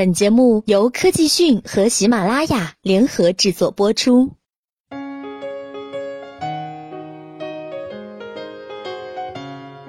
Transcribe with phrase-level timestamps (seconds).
[0.00, 4.30] 本节目由科技讯和喜马拉雅联合制作播出。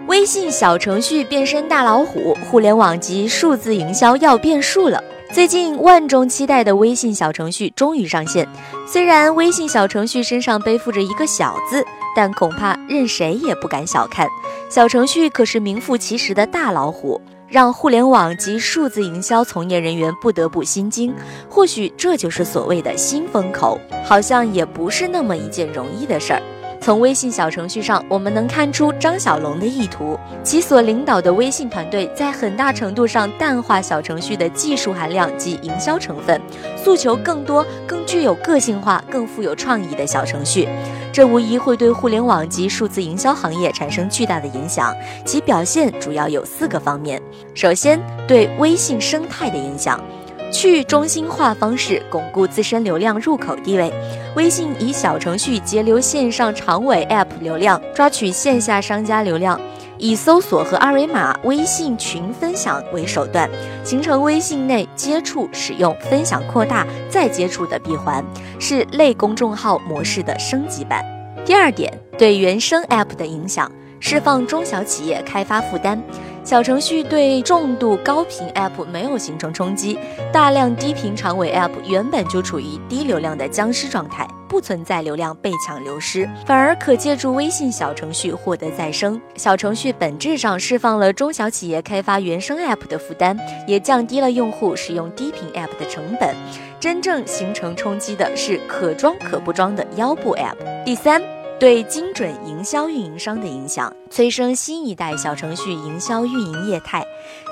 [0.08, 5.02] 微信小程序变身大老虎，互联网及数字营销要变数了。
[5.32, 8.46] 最近万众期待的微信小程序终于上线，
[8.86, 14.28] 虽然微信小程序身上背负着一个小字，但恐怕任谁也不敢小看。
[14.70, 17.22] 小程序可是名副其实的大老虎。
[17.52, 21.14] 让互联网及数字营销从业人员不得不心惊，
[21.50, 26.42] 或许这就是所谓的新风口，好像也不是那么一件容易的事儿。
[26.82, 36.42] 从微信小程序上，我们能看出张小龙的意图，其所领导的微信团队在很大程度上淡化小程序的技术含量及营销成分，
[36.76, 40.68] 诉求更多、更具有个性化、更富有创意的小程序。
[41.14, 47.22] 这无疑会对互联网及数字营销行业产生巨大的影响，其表现主要有四个方面。
[47.54, 50.04] 首先，对微信生态的影响。
[50.52, 53.92] 去中心化方式巩固自身流量入口地位。
[54.36, 59.60] 微信以小程序截流线上长尾 App 流量，抓取线下商家流量，
[59.98, 63.50] 以搜索和二维码、微信群分享为手段，
[63.84, 68.24] 形成微信内接触、使用、分享、扩大、再接触的闭环，
[68.60, 71.04] 是类公众号模式的升级版。
[71.46, 76.02] 第二点，对原生 App 的影响，释放中小企业开发负担。
[76.44, 79.98] 小程序对重度高频 App 没有形成冲击，
[80.34, 89.22] 大量低频长尾 App 原本就处于低流量的僵尸状态，不存在流量被抢流失，反而可借助微信小程序获得再生。
[89.36, 96.36] 小程序本质上释放了中小企业开发原生 App 的负担，也降低了用户使用低频 App 的成本。
[96.80, 100.84] 真正形成冲击的是可装可不装的腰部 App。
[100.84, 101.22] 第三。
[101.62, 107.06] 对精准营销运营商的影响，催生新一代小程序营销运营业态。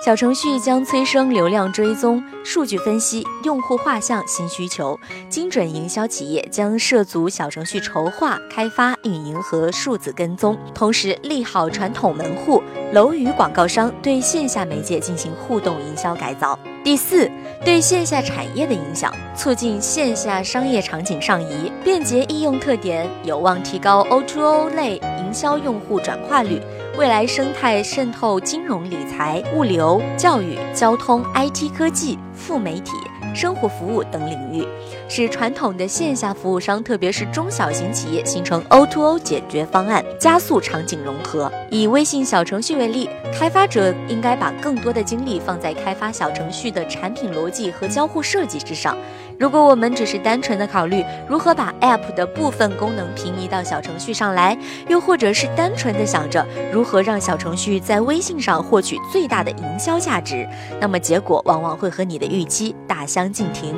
[0.04, 5.00] 小程序将催生流量追踪、数据分析、用户画像新需求。
[5.30, 16.58] 精准营销企业将涉足小程序筹划、开发、运营和数字跟踪，同时利好传统门户、楼宇广告商对线下媒介进行互动营销改造。
[16.84, 17.30] 第四，
[17.64, 26.62] 对线下产业的影响，促进线下商业场景上移，便捷易用特点有望提高 O2O 类营销用户转化率。
[26.98, 32.92] 未来生态渗透金融、理财、物流、教育、交通、IT 科技、副媒体。
[33.34, 34.66] 生活服务等领域，
[35.08, 41.52] 使传统的线下服务商，特别是中小型企业形成 O2O 解决方案，加速场景融合。
[41.70, 48.98] 以微信小程序为例，开发者应该把更多的精力放在开发小程序的产品逻辑和交互设计之上。
[49.40, 54.58] 如果我们只是单纯的考虑如何把 App 的部分功能平移到小程序上来，
[54.90, 60.46] 又或者是单纯的想着如何让小程序在微信上获取最大的营销价值，
[60.82, 63.30] 那么结果往往会和你的预期大相。
[63.32, 63.76] 径庭，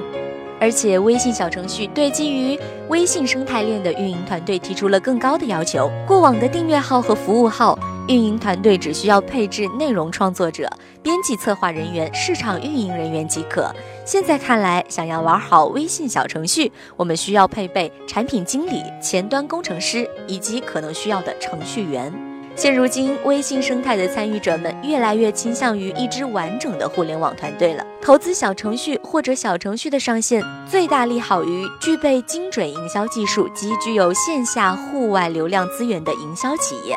[0.59, 2.57] 而且微信小程序对基于
[2.87, 5.91] 微信生态链的运营团队提出了更高的要求。
[6.07, 10.69] 过往的订阅号和服务号运营团队只需要配置内容创作者、
[11.01, 13.73] 编辑策划人员、市场运营人员即可。
[14.05, 22.11] 现在看来，想要玩好微信小程序，我们需要配备产品经理、前端工程师以及可能需要的程序员。
[22.53, 27.85] 现如今，微信生态的参与者们越来越倾向于一支完整的互联网团队了。
[28.01, 36.93] 投资小程序或者小程序的上线，最大利好于具备精准营销技术及具有线下户外流量资源的营销企业。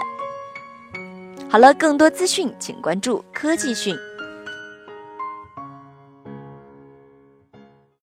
[1.55, 3.97] 好了，更多资讯请关注科技讯。